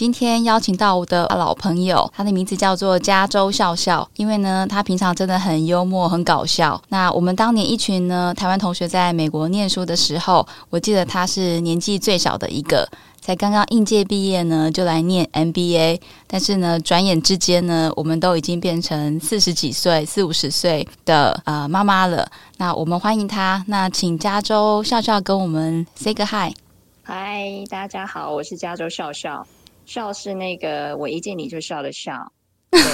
[0.00, 4.08] 今天邀请到我的老朋友，他的名字叫做加州笑笑。
[4.16, 6.80] 因为呢，他平常真的很幽默、很搞笑。
[6.88, 12.88] 那我们当年一群呢台湾同学在美国念书的时候，我记得他是年纪最小的一个，
[13.20, 16.00] 才刚刚应届毕业呢，就来念 MBA。
[16.26, 22.26] 但是呢，转眼之间呢，我们都已经变成四十几岁、四五十岁的呃妈妈了。
[22.56, 23.62] 那我们欢迎他。
[23.66, 26.56] 那请加州笑笑跟我们 say 个 hi。
[27.02, 29.46] 嗨，大家好，我是加州笑笑。
[29.90, 32.30] 笑是那个我一见你就笑的笑，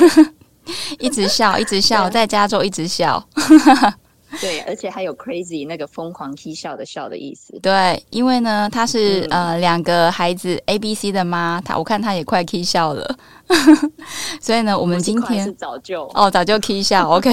[0.98, 3.22] 一直笑，一直笑，在加州一直笑。
[4.40, 7.58] 对，而且还有 crazy 那个疯狂踢笑的笑的意思。
[7.60, 13.14] 对，因为呢，她是呃两个孩子 A B C 的妈，她我看她也快 k 笑了。
[14.40, 17.10] 所以呢，我们今天早就哦早就 k 笑。
[17.10, 17.30] OK，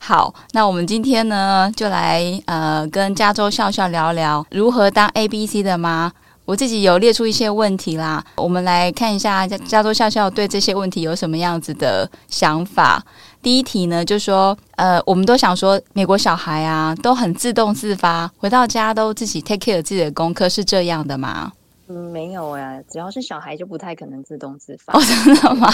[0.00, 6.10] 好，那我们今天呢就来呃跟加州笑笑聊聊如何当 A B C 的妈。
[6.48, 13.04] 我自己有列出一些问题啦，我们来看一下加加州笑笑对这些问题有什么样子的想法。
[13.42, 21.52] 第一题呢，就说呃，我们都想说美国小孩啊都很自动自发，回到家都自己 take care 自己的功课，是这样的吗？
[21.88, 24.94] 嗯，没有哎，只要是小孩就不太可能自动自发。
[24.98, 25.70] 哦，真的吗？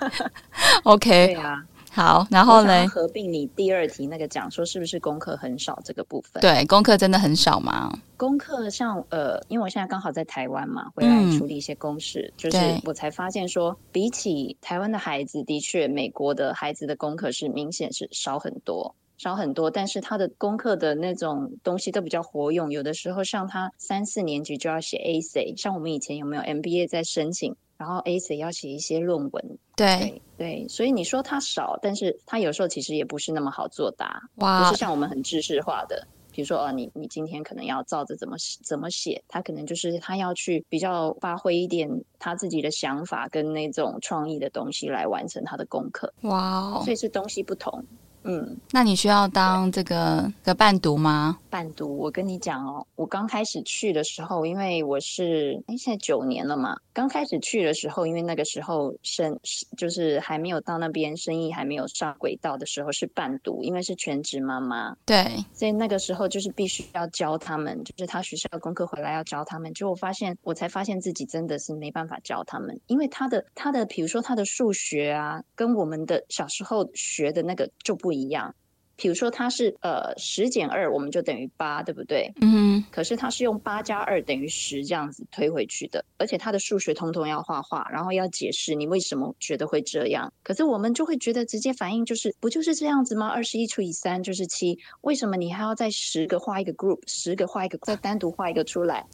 [0.84, 1.64] OK，对啊。
[1.96, 2.86] 好，然后呢？
[2.88, 6.42] 合并你第二题那个讲说是不是功课很少这个部分？
[6.42, 7.90] 对，功课真的很少吗？
[8.18, 19.70] 功课像呃，因为我现在刚好在台湾嘛，回来处理一些公事，就是我才发现说，比起台湾的孩子，的确美国的孩子的功课是明显是少很多，少很多。
[19.70, 27.56] 但是他的功课的那种东西都比较活用，有的时候像他三四年级就要写 A C，像我们以前有没有 M B A 在申请？
[27.76, 30.20] 然后 A C 要写一些论文，对。
[30.38, 47.82] 对，所以你说他少，但是他有时候其实也不是那么好作答，哇，不是像我们很知识化的，比如说哦，你你今天可能要照着怎么怎么写，他可能就是他要去比较发挥一点他自己的想法跟那种创意的东西来完成他的功课，哇，所以是东西不同。
[48.26, 51.38] 嗯，那你需要当这个个伴读吗？
[51.48, 59.38] 伴读，我跟你讲哦，我刚开始去的时候，因为我是哎现在九年了嘛，刚开始去的时候，因为那个时候生
[59.76, 78.15] 就是还没有到那边，生意还没有上轨道的时候是伴读，因为是全职妈妈，对，所以那个时候就是必须要教他们，就是他学校的功课回来要教他们，就我发现我才发现自己真的是没办法教他们，因为他的他的比如说他的数学啊，跟我们的小时候学的那个就不。
[78.15, 78.54] 一样，
[78.96, 82.32] 比如说它是呃十减二，我们就等于八，对不对？
[82.40, 82.84] 嗯。
[82.90, 90.32] 可是它是用八加二等于十这样子推回去的，而且它的数学通通要画画，然后要解释你为什么觉得会这样。
[90.42, 93.28] 可是我们就会觉得直接反应就是不就是这样子吗？
[93.28, 99.06] 二十一除以三就是七，为什么你还要在十个画一个 group，十个画一个，再单独画一个出来？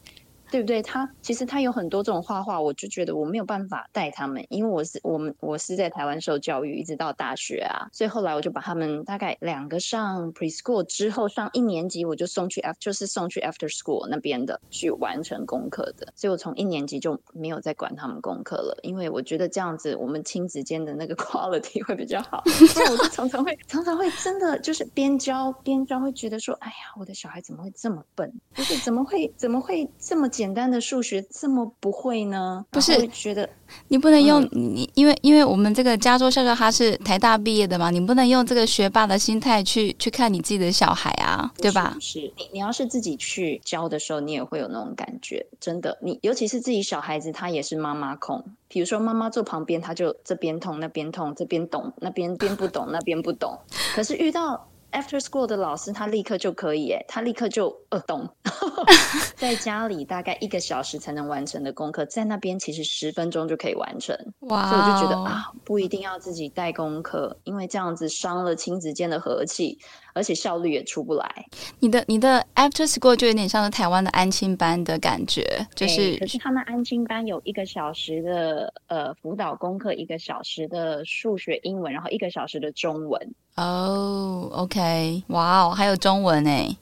[0.53, 0.83] 对不对？
[0.83, 22.43] 他其实他有很多这种画画，我就觉得我没有办法带他们，因为我是我们我是在台湾受教育，一直到大学啊，所以后来我就把他们大概两个上 preschool 之后上一年级，我就送去 after 就是送去 after school 那边的去完成功课的，所以我从一年级就没有再管他们功课了，因为我觉得这样子我们亲子间的那个 quality 会比较好。
[22.45, 28.31] 所以我就常常会常常会真的就是边教边教，会觉得说，哎呀，我的小孩怎么会这么笨？
[28.53, 30.42] 不是怎么会怎么会这么简？
[30.43, 32.65] 简单的数学这么不会呢？
[32.69, 33.47] 不是觉得
[33.87, 41.95] 你不能用你，因为因为我们这个加州笑笑他是台大毕业的嘛，你不能用这个学霸的心态去去看你自己的小孩啊，对吧？
[42.01, 45.45] 是你你要是自己去教的时候，你也会有那种感觉。
[45.61, 48.43] 真的，你尤其是自己小孩子，他也是妈妈控。
[48.67, 53.57] 比如说妈妈坐旁边，他就这边痛那边痛，这边懂那边边不懂那边不懂。
[53.95, 58.29] 可是遇到 After school 的老师，他立刻就可以，哎，他立刻就呃懂。
[59.35, 64.15] 在家里大概一个小时才能完成的功课，在那边其实十分钟就可以完成。
[64.41, 64.69] 哇！
[64.69, 69.79] 所以我就觉得啊，不一定要自己带功课，因为这样子伤了亲子间的和气，
[70.13, 71.45] 而且效率也出不来。
[71.79, 75.43] 你的你的 After school 就有点像是台湾的安亲班的感觉，
[75.75, 76.17] 就是。
[76.17, 83.33] 可是他们安亲班有一个小时的呃辅导功课，一个小时的数学、英文，然后一个小时的中文。
[83.55, 86.75] 哦，OK，哇哦，还有中文哎！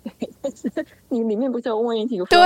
[1.10, 2.18] 你里面不是有问一题？
[2.30, 2.40] 对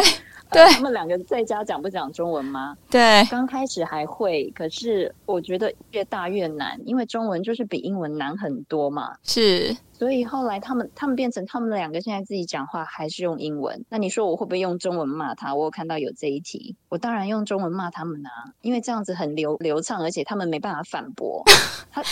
[0.52, 2.78] 对，他们两个在家讲不讲中文吗？
[2.90, 9.16] 对，刚开始还会，可是我觉得越大越难，因为中文就是比英文难很多嘛。
[9.24, 9.76] 是。
[9.92, 13.86] 所以后来他们他们变成他们两个现在自己讲话还是用英文。
[13.88, 15.56] 那你说我会不会用中文骂他？
[15.56, 18.30] 我有看到有这一题，我当然用中文骂他们啊，
[18.62, 21.44] 因为这样子很流流畅，而且他们没办法反驳。
[21.92, 22.04] 他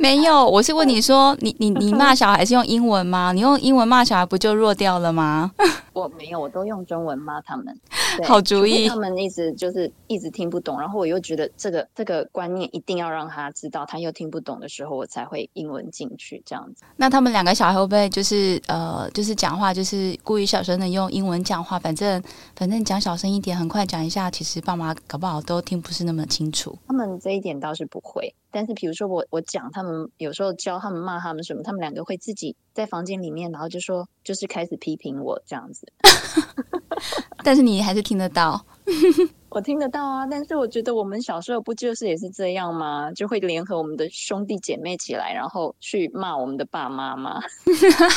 [0.00, 3.32] 没有，我是问你说，你你你 骂小孩是用英文吗？
[3.34, 5.52] 你用英文骂小孩不就弱掉了吗？
[5.92, 7.78] 我没有，我都用中文骂他们。
[8.26, 8.88] 好主意。
[8.88, 16.84] 他们一直就是一直听不懂，然后我又觉得这个这个观念一定要让他知道，他又听不懂的时候，我才会英文进去这样子。
[16.96, 21.78] 那他们两个小孩会不会就是呃，就是讲话就是故意小声的用英文讲话？
[21.78, 22.22] 反正
[22.54, 26.76] 反正讲小声一点，很快讲一下，其实爸妈搞不好都听不是那么清楚。
[26.88, 35.86] 他们这一点倒是不会，但是比如说我我讲他们有时候教他们骂他们什么，他们两个会自己在房间里面，然后就说就是开始批评我这样子。
[37.44, 38.64] 但是你还是听得到，
[39.50, 40.26] 我听得到啊。
[40.26, 43.10] 但是我觉得我们小时候不就是也是这样吗？
[43.12, 47.40] 就会联合我们的兄弟姐妹起来，然后去骂我们的爸妈吗？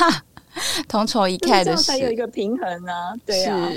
[0.87, 3.13] 同仇一忾的事，才有一个平衡啊。
[3.25, 3.69] 对啊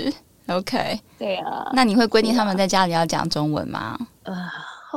[0.47, 1.69] ，OK，对啊。
[1.73, 3.97] 那你会规定他们在家里要讲中文吗？
[4.23, 4.33] 呃。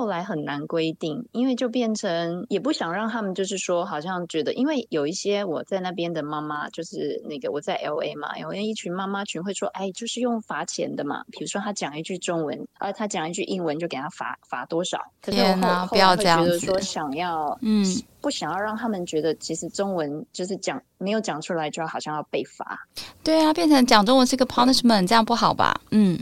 [0.00, 14.98] 后来很难规定，因为就变成也不想让他们，就是说好像觉得，因为有一些我在那边的妈妈，就是那个我在 L A 嘛，L A 一群妈妈群会说，哎，就是用罚钱的嘛，比如说他讲一句中文，而，他讲一句英文就给他罚罚多少。
[15.20, 16.58] 天哪，不要这样子。
[16.58, 17.84] 说想要，嗯，
[18.22, 22.88] 不想要让他们觉得其实中文就是讲没有讲出来就好像要被罚。
[23.22, 25.78] 对啊，变成讲中文是个 punishment，这样不好吧？
[25.90, 26.18] 嗯。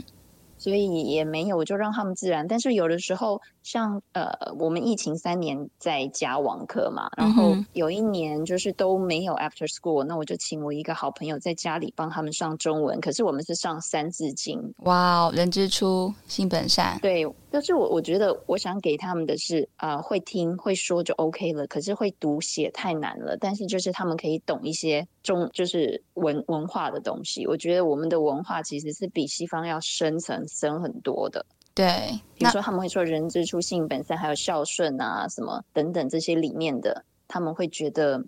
[0.59, 2.47] 所以也没有，我就让他们自然。
[2.47, 4.29] 但是有的时候，像呃，
[4.59, 13.01] 我们疫情三年在家网课嘛，然后有一年就是都没有 after school，那我就请我一个好朋友在家里帮他们上中文。
[13.01, 14.61] 可是我们是上三字经。
[14.79, 16.99] 哇，人之初，性本善。
[17.01, 17.25] 对。
[17.51, 21.65] 就是我，我觉得我想给他们的是啊，会听会说就 OK 了。
[21.67, 23.35] 可是会读写太难了。
[23.37, 27.47] 但是就是他们可以懂一些中，就是文文化的东西。
[27.47, 31.45] 我觉得我们的文化其实是比西方要深层深很多的。
[31.73, 38.21] 对，比如说他们会说“人之初，性本善”，还有孝顺啊什么等等这些里面的，他们会觉得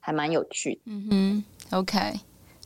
[0.00, 0.80] 还蛮有趣。
[0.86, 1.98] 嗯哼，OK。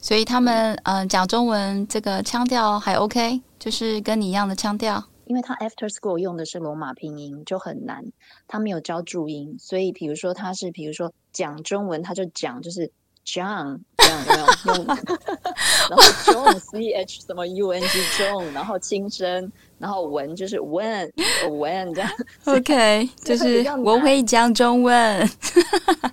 [0.00, 5.04] 所以他们嗯讲中文这个腔调还 OK，就是跟你一样的腔调。
[5.30, 8.04] 因为他 after school 用的是罗马拼音就很难，
[8.48, 12.90] 他没有教注音，所以比如说他是比如说讲中文，他就讲就是
[13.24, 14.96] John 这样有没有？
[15.90, 16.02] 然后
[16.32, 19.52] John C H 什么 U N G John，然后轻声。
[19.80, 21.10] 然后文就是 Wen
[21.48, 22.10] Wen 这样
[22.44, 25.26] ，OK， 就是我会讲中文，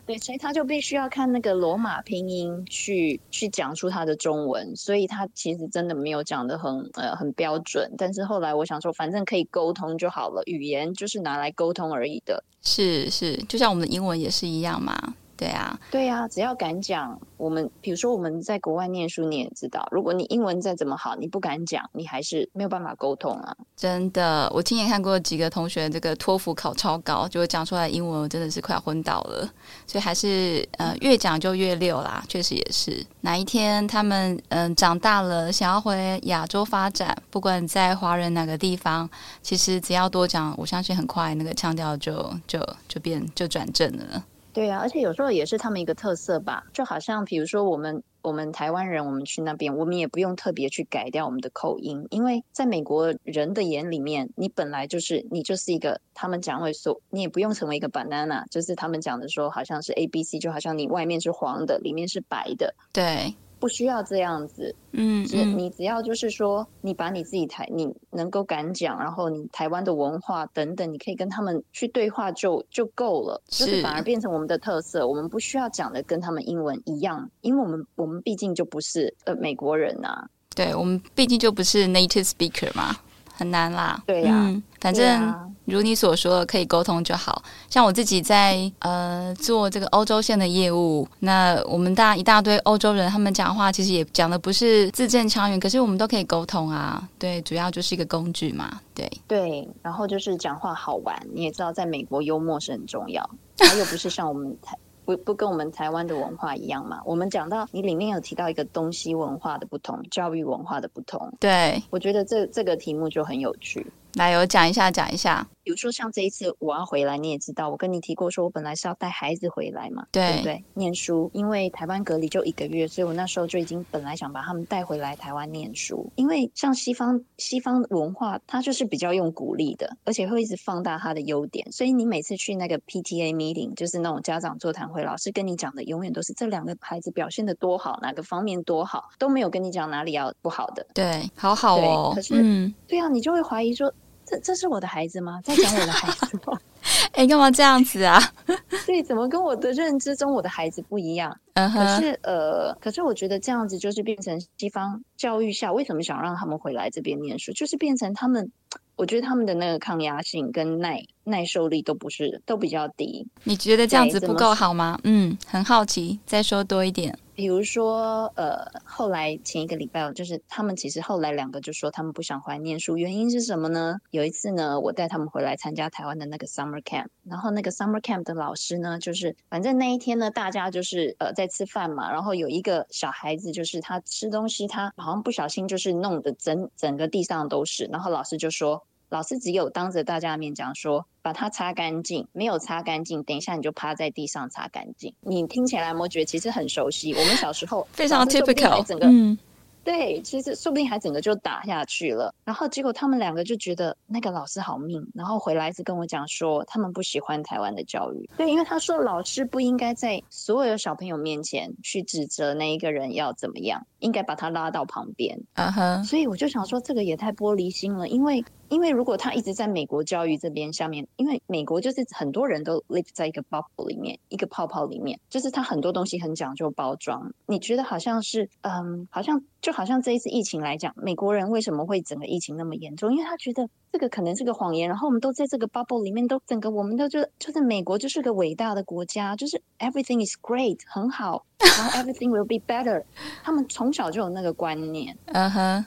[0.05, 7.91] 对，所以他就必须要看那个罗马拼音去去讲出他的中文，所以他其实真的没有讲的很呃很标准。
[7.97, 12.41] 但是后来我想说，反正可以沟通就好了，语言就是拿来沟通而已的。
[12.61, 14.97] 是是，就像我们的英文也是一样嘛。
[15.37, 23.55] 对啊，对啊，只要敢讲，我们比如说我们在国外念书，你也知道，如果你英文再怎么好，你不敢讲，你还是没有办法沟通啊。
[23.75, 29.47] 真的，我亲眼看过几个同学，这个托福考超高，就讲出来英文，我真的是快要昏倒了。
[29.85, 33.05] 所以还是呃，越讲就越溜啦，确实也是。
[33.21, 39.07] 哪一天他们嗯长大了，想要回亚洲发展，不管在华人哪个地方，
[39.43, 44.23] 其实只要多讲，我相信很快那个腔调就就就变就转正了。
[44.57, 63.35] 对啊，而且有时候也是他们一个特色吧，就好像比如说我们我们台湾人，我们去那边，我们也不用特别去改掉我们的口音，因为在美国人的眼里面，你本来就是你就是一个他们讲会说，你也不用成为一个 banana，就是他们讲的说好像是 A B C，就好像你外面是黄的，里面是白的，对。
[63.59, 75.07] 不需要这样子，嗯，只你只要就是说，你把你自己台，你能够敢讲，然后你台湾的文化等等，你可以跟他们去对话就就够了，就是反而变成我们的特色。
[75.07, 82.95] 我们不需要讲的跟他们英文一样，因为我们我们毕竟就不是呃美国人呐，对我们毕竟就不是 native speaker 嘛。
[83.37, 84.51] 很难啦，对呀，
[84.81, 85.33] 反正
[85.65, 87.43] 如你所说，可以沟通就好。
[87.69, 97.07] 像我自己在呃做这个欧洲线的业务，那我们大一大堆欧洲人，他们讲话其实也讲的不是字正腔圆，可是我们都可以沟通啊。
[97.19, 98.81] 对，主要就是一个工具嘛。
[98.95, 104.75] 对对，然后就是讲话好玩，你也知道，在美国幽默是很重要，它又不是像我们台。
[105.07, 106.99] 不不跟我们台湾的文化一样嘛？
[107.05, 111.31] 我们讲到你里面有提到一个东西文化的不同，教育文化的不同。
[111.39, 113.87] 对，我觉得这这个题目就很有趣。
[114.15, 115.47] 来，我讲一下，讲一下。
[115.67, 120.63] 比如说像这一次我要回来，你也知道，我跟你提过，说我本来是要带孩子回来嘛，对不对？
[120.73, 126.09] 念书，因为台湾隔离就一个月，所以我那时候就已经本来想把他们带回来台湾念书。
[126.15, 131.69] 因为像西方西方文化，它就是比较用鼓励的，而且会一直放大它的优点。
[131.69, 140.87] 所以你每次去那个 PTA meeting，就是那种家长座谈会，老师跟你讲的永远都是这两个孩子表现的多好，哪个方面多好，都没有跟你讲哪里要不好的。
[140.93, 142.13] 对，好好哦。
[142.15, 143.93] 可是，对啊，你就会怀疑说。
[144.27, 145.39] 这这是我的孩子吗？
[145.43, 146.59] 在讲我的孩子吗？
[147.13, 148.21] 哎，干嘛这样子啊？
[148.85, 151.35] 对，怎么跟我的认知中我的孩子不一样？
[151.53, 158.51] 嗯可，是呃，可是我觉得这样子就是变成西方教育下，为什么想让他们回来这边念书，就是变成他们，
[158.95, 163.27] 我觉得他们的那个抗压性跟耐耐受力都不是都比较低。
[163.43, 164.99] 你觉得这样子不够好吗？
[165.03, 167.17] 嗯，很好奇，再说多一点。
[167.37, 173.99] 比如说，呃，后来前一个礼拜，就是他们其实后来两个就说他们不想回来念书，原因是什么呢？
[174.09, 188.83] 有一次呢，我带他们回来参加台湾的那个 summer camp，然后那个 summer camp 的老师呢，就是反正那一天呢，大家就是呃在吃饭嘛，然后有一个小孩子就是他吃东西，他好像不小心就是弄得整整个地上都是，然后老师就说。
[189.09, 195.13] 老师只有当着大家的面讲说，把它擦干净，没有擦干净，等一下你就趴在地上擦干净。
[195.21, 197.13] 你听起来有没有觉得其实很熟悉？
[197.13, 199.37] 我们小时候 非常 typical，整个、嗯，
[199.83, 202.33] 对，其实说不定还整个就打下去了。
[202.43, 208.29] 然后结果他们两个就觉得那个老师好命，然后回来是跟我讲说他们不喜欢台湾的教育。
[208.35, 215.39] 对，因为他说老师不应该在所有的小朋友面前去指责那一个人要怎么样，应该把他拉到旁边。
[215.53, 227.31] 嗯哼，所以我就想说，这个也太玻璃心了，因为因为如果他一直在美国教育这边下面，因为美国就是很多人都 live 在一个 bubble 里面，一个泡泡里面，就是他很多东西很讲究包装。
[227.45, 233.11] 你觉得好像是，嗯，好像就好像这一次疫情来讲，美国人为什么会整个疫情那么严重？
[233.11, 243.03] 因为他觉得这个可能是个谎言，然后我们都在这个 bubble 里面，都整个我们都就就是美国就是个伟大的国家，就是 everything is great 很好，然后 everything will be better，
[243.43, 245.17] 他们从小就有那个观念。
[245.27, 245.85] 嗯哼，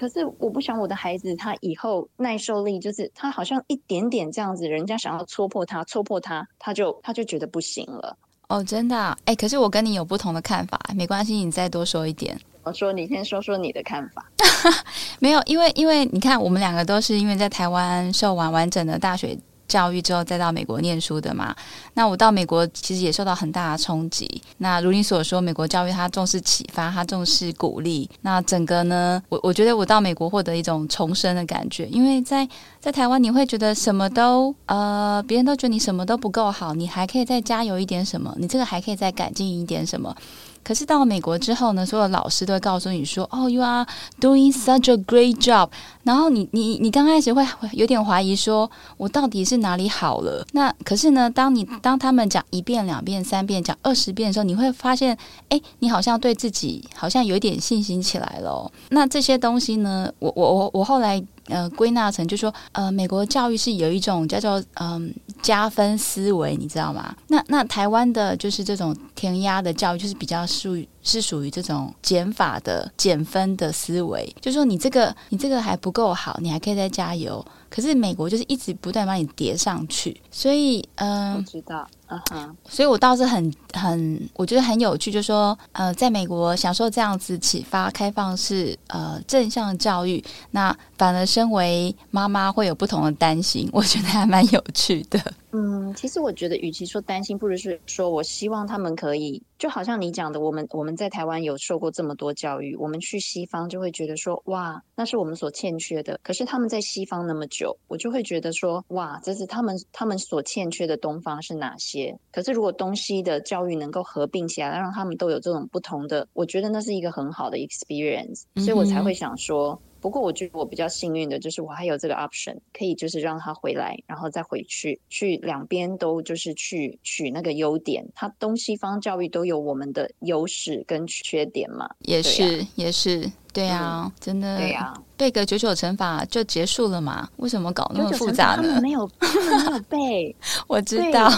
[0.00, 8.16] 可是我不想我的孩子他以后耐受力，就是他好像一点点这样子，人家想要戳破他，戳破他，他就他就觉得不行了。
[8.48, 12.34] 哦，真的、啊，哎，可是我跟你有不同的看法，没关系，你再多说一点。
[12.62, 14.24] 我说你先说说你的看法。
[15.20, 19.38] 没有，因为因为你看，我们两个都是因为在台湾受完完整的大学
[19.70, 21.54] 教育之后，再到美国念书的嘛。
[21.94, 24.42] 那我到美国其实也受到很大的冲击。
[24.58, 28.10] 那如你所说，美国教育它重视启发，它重视鼓励。
[28.22, 32.48] 那整个呢，我我觉得我到美国获得一种重生的感觉，因为在
[32.80, 40.14] 在台湾你会觉得什么都呃，别人都觉得你什么都不够好，你还可以再加油一点什么，你这个还可以再改进一点什么。
[40.62, 43.86] 可是到了美国之后呢，所有老师都会告诉你说：“哦，you are
[44.20, 45.68] doing such a great job。”
[46.04, 50.44] 然后你你你刚开始会有点怀疑说，我到底是哪里好了？
[50.52, 55.16] 那可是呢，当你当他们讲一遍、两遍、三遍、讲二十遍的时候，你会发现，
[55.48, 58.70] 哎，你好像对自己好像有点信心起来了。
[58.90, 67.14] 那这些东西呢，我我我我后来呃归纳成就说，呃，美国教育是有一种叫做嗯、加分思维，你知道吗？
[67.28, 77.44] 那那台湾的就是这种填鸭的教育，就是比较属于是属于这种减法的减分的思维，就说你这个你这个还不够好，你还可以再加油。
[77.68, 95.20] 可是美国就是一直不断把你叠上去，所以嗯、我知道，嗯哼，所以我倒是很很，我觉得很有趣，就说，呃，在美国享受这样子启发、开放式呃正向教育，那反而身为妈妈会有不同的担心，我觉得还蛮有趣的。
[95.52, 106.20] 嗯，其实我觉得，与其说担心，不如是说我希望他们可以，就好像你讲的，我们我们在台湾有受过这么多教育，我们去西方就会觉得说，哇，那是我们所欠缺的。
[106.22, 112.16] 可是他们在西方那么久，我就会觉得说，哇，这是他们他们所欠缺的东方是哪些？
[112.30, 119.80] 可是如果东西的教育能够合并起来，让他们都有这种不同的，我觉得那是一个很好的 experience，所以我才会想说。
[120.00, 128.06] 不过我觉得我比较幸运的就是我还有这个 option，可以就是让他回来，然后再回去，去两边都就是去取那个优点。
[128.14, 131.88] 他东西方教育都有我们的优势跟缺点嘛。
[132.00, 137.28] 也对是，也是，对啊，真的，对呀、背个九九乘法就结束了嘛？
[137.36, 138.62] 为什么搞那么复杂呢？
[138.62, 140.36] 法他们没有， 他们没有背，
[140.68, 141.28] 我知道，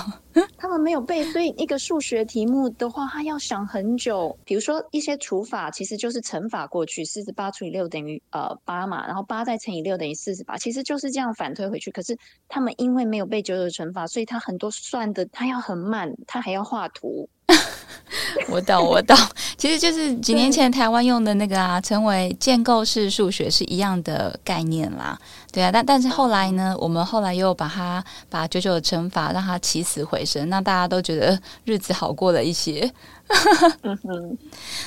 [0.58, 4.36] 他们没有背，所以一个数学题目的话，他要想很久。
[4.44, 11.90] 比如说一些除法，其实就是乘法过去，四十八除以六等于呃八嘛，然后八再乘以六等于四十八，其实就是这样反推回去。
[11.90, 12.16] 可是
[12.48, 17.28] 他们因为没有背九九乘法，所以他很多算的他要很慢，他还要画图。
[18.48, 19.16] 我懂，我懂。
[19.56, 25.18] 其实就是几年前台湾用的那个啊，成为建构式数学是一样的概念啦。
[25.52, 32.90] 对啊，但但是后来呢，我们后来又把他把九九的惩罚让他起死回生，那大家都觉得日子好过了一些。
[33.82, 34.38] 嗯哼，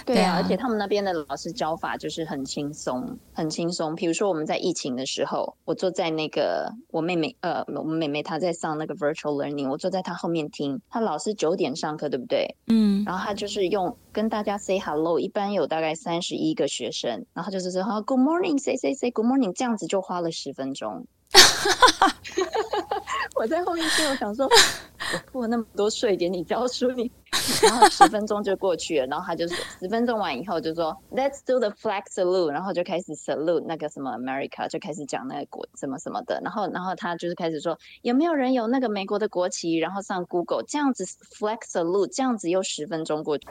[0.05, 3.95] 对啊，而且他们那边的老师教法就是很轻松，很轻松。
[3.95, 12.55] 比如说我们在疫情的时候，我坐在那个我妹妹，呃，我们妹妹她在上那个 virtual learning，我坐在她后面听，她老师九点上课，对不对？
[12.67, 21.05] 嗯，然后她就是用跟大家 say hello，一般有大概三十一个学生，然后就是说 good morning，say say say good morning，这样子就花了十分钟。
[23.35, 27.11] 我在后面听，我想说，我付了那么多税给你教书，你
[27.61, 41.03] 然后十分钟就过去了，然后他就说 十分钟完以后就说 Let's do the flag salute，然后就开始 salute 那个什么 America，就开始讲那个国什么什么的，然后然后他就是开始说有没有人有那个美国的国旗，然后上 Google 这样子
[41.37, 43.47] flag salute，这样子又十分钟过去。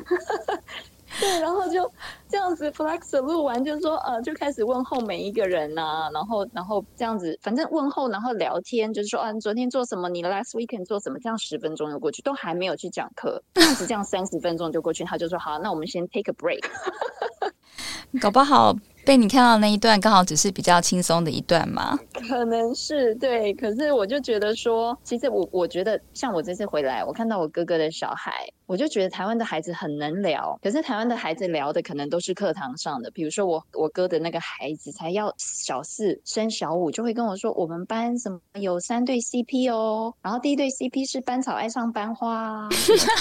[1.21, 1.91] 对，然后就
[2.29, 10.09] 这样子，flex 录完就说，呃，就开始问候每一个人呐，然后，然后这样子，反正问候，然后聊天，就是说，啊，你昨天做什么？
[10.09, 11.19] 你 last weekend 做什么？
[11.21, 16.65] 这样十分钟就过去，都还没有去讲课，这样子这样三十分钟就过去，他就说，好，那我们先 take a break。
[18.21, 18.75] 搞不好。
[19.07, 21.95] 被你看到那一段，刚好只是比较轻松的一段嘛？
[22.27, 30.59] 可能是对，可是我就觉得说，其实我我觉得，像我这次回来，我看到我哥哥的小孩，我就觉得台湾的孩子很能聊。
[30.63, 42.67] 可是台湾的孩子聊的可能都是课堂上的，比如说我我哥的那个孩子才要小四升小五，就会跟我说，我们班什么有三对 CP 哦，然后第一对 CP 是班草爱上班花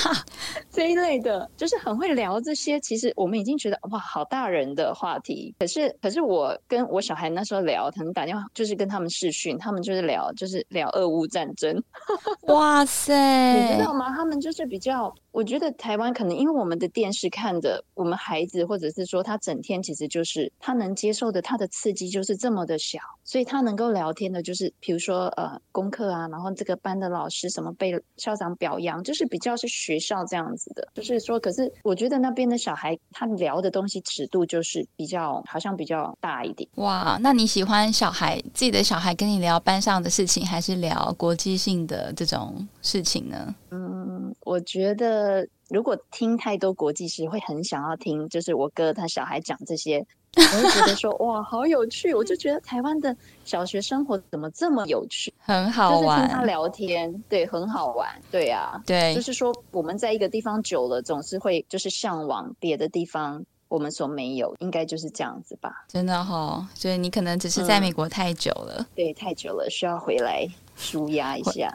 [0.72, 2.80] 这一类的，就是很会聊这些。
[2.80, 5.74] 其实我们已经觉得哇，好大人的话题，可是。
[5.74, 11.84] 是，可是我跟我小孩那时候聊，可能打电话就是跟他们视讯，他们就是聊，就是聊俄乌战争。
[12.46, 13.12] 哇塞，
[13.60, 14.14] 你知道吗？
[14.16, 15.12] 他们就是比较。
[15.34, 36.70] 我觉得台湾可能因为我们的电视看的，我们孩子或者是说他整天其实就是他能接受的，他的刺激就是这么的小，所以他能够聊天的，就是比如说呃功课啊，然后这个班的老师什么被校长表扬，就是比较是学校这样子的，就是说，可是我觉得那边的小孩他聊的东西尺度就是比较好像比较大一点。
[36.76, 43.56] 哇，那你喜欢小孩自己的小孩跟你聊班上的事情，还是聊国际性的这种事情呢？
[43.72, 52.14] 嗯，我觉得如果听太多国际事，会很想要听，就是我哥他小孩讲这些， 我会觉得说哇，好有趣。
[52.14, 56.18] 我就觉得台湾的小学生活怎么这么有趣，很好玩。
[56.20, 65.86] 就是听他聊天，对，很好玩，对啊，对，就是说我们在一个地方久了，总是会就是向往别的地方，我们所没有，应该就是这样子吧。
[65.88, 70.48] 真的哈，所以你可能只是在美国太久了，对，太久了，需要回来。
[70.76, 71.72] 舒压一下，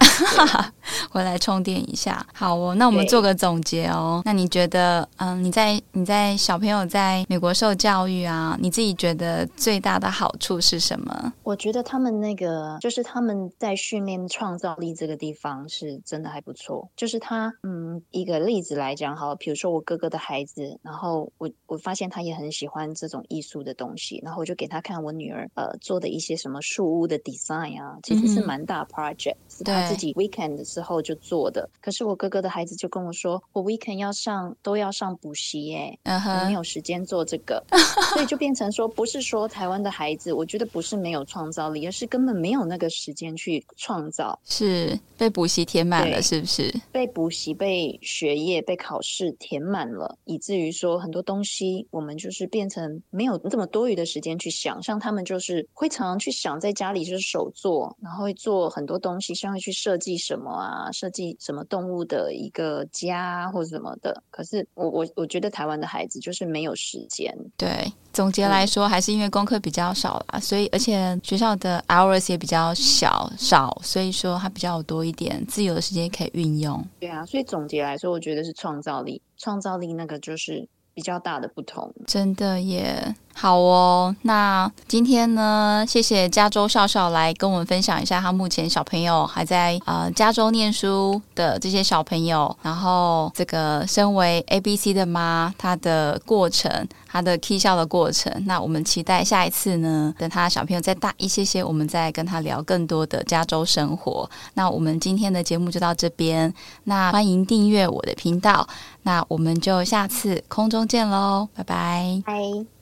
[1.11, 2.25] 回来充电一下。
[2.34, 4.23] 好哦，那我们做个总结哦。
[4.25, 11.32] 那你觉得，嗯，你在你在小朋友在美国受教育啊，你自己觉得最大的好处是什么？
[11.43, 16.89] 我觉得他们那个就是他们在训练创造力这个地方是真的还不错。
[16.97, 28.87] 就是他，嗯，一个例子来讲，好，比如说我哥哥的孩子，然后我我发现他也很喜欢这种艺术的东西，然后我就给他看我女儿呃做的一些什么树屋的 design 啊，其实是蛮大。
[28.88, 35.98] Project 是他自己 weekend 的时候就做的，可是我哥哥的孩子就跟我说，我 weekend 要上都要上补习，哎，
[36.46, 37.62] 没有时间做这个，
[38.14, 46.72] 所以就变成说，不是说台湾的孩子，我觉得不是没有创造力，而是根本没有那个时间去创造，是被补习填满了，是不是？
[46.90, 58.68] 被补习、被学业、被考试填满了，以至于说很多东西我们就是变成没有这么多余的时间去想，像他们就是会常常去想，在家里就是手做，然后会做。
[58.78, 64.23] 很多东西，像会去设计什么啊，设计什么动物的一个家或者什么的。
[64.30, 67.36] 可是我我我觉得台湾的孩子就是没有时间。
[67.56, 76.80] 对，总结来说，还是因为功课比较少啦，所以而且学校的 hours 也比较小少，所以说它比较多一点自由的时间可以运用。
[77.00, 81.93] 对啊，所以总结来说，我觉得是创造力，创造力那个就是比较大的不同。
[82.06, 83.12] 真的耶。
[83.40, 98.32] 好哦，那今天呢，谢谢加州笑笑来跟我们分享一下他目前小朋友还在呃加州念书的这些小朋友，然后这个身为 A B C 的妈，她的过程，她的 K 笑的过程。
[98.44, 104.28] 那我们期待下一次呢，等他小朋友再大一些些，我们再跟他聊更多的加州生活。
[104.54, 108.66] 那我们今天的节目就到这边，那欢迎订阅我的频道，
[109.02, 112.77] 那我们就下次空中见喽，拜拜，拜。